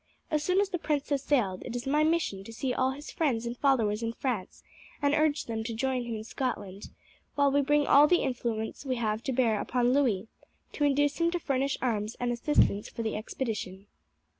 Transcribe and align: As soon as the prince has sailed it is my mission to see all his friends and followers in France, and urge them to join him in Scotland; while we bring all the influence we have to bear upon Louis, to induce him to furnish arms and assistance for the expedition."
As 0.31 0.41
soon 0.43 0.59
as 0.59 0.69
the 0.69 0.79
prince 0.79 1.09
has 1.09 1.21
sailed 1.21 1.61
it 1.63 1.75
is 1.75 1.85
my 1.85 2.03
mission 2.03 2.43
to 2.45 2.51
see 2.51 2.73
all 2.73 2.89
his 2.89 3.11
friends 3.11 3.45
and 3.45 3.55
followers 3.55 4.01
in 4.01 4.13
France, 4.13 4.63
and 4.99 5.13
urge 5.13 5.45
them 5.45 5.63
to 5.65 5.75
join 5.75 6.05
him 6.05 6.15
in 6.15 6.23
Scotland; 6.23 6.89
while 7.35 7.51
we 7.51 7.61
bring 7.61 7.85
all 7.85 8.07
the 8.07 8.23
influence 8.23 8.83
we 8.83 8.95
have 8.95 9.21
to 9.21 9.31
bear 9.31 9.61
upon 9.61 9.93
Louis, 9.93 10.27
to 10.71 10.85
induce 10.85 11.21
him 11.21 11.29
to 11.29 11.39
furnish 11.39 11.77
arms 11.83 12.15
and 12.19 12.31
assistance 12.31 12.89
for 12.89 13.03
the 13.03 13.15
expedition." 13.15 13.85